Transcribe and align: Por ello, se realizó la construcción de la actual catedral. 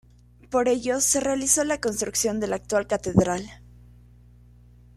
Por 0.49 0.67
ello, 0.67 0.99
se 0.99 1.19
realizó 1.19 1.63
la 1.63 1.79
construcción 1.79 2.39
de 2.39 2.47
la 2.47 2.55
actual 2.55 2.87
catedral. 2.87 3.45